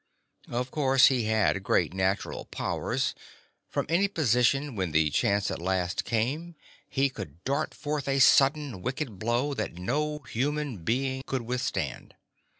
Of 0.49 0.71
course 0.71 1.09
he 1.09 1.25
had 1.25 1.61
great 1.61 1.93
natural 1.93 2.45
powers; 2.45 3.13
from 3.69 3.85
any 3.87 4.07
position 4.07 4.75
when 4.75 4.93
the 4.93 5.11
chance 5.11 5.51
at 5.51 5.61
last 5.61 6.05
came 6.05 6.55
he 6.89 7.07
could 7.07 7.43
dart 7.43 7.75
forth 7.75 8.07
a 8.07 8.17
sudden, 8.17 8.81
wicked 8.81 9.19
blow 9.19 9.53
that 9.53 9.77
no 9.77 10.23
human 10.27 10.77
being 10.77 11.21
could 11.27 11.43
withstand. 11.43 12.15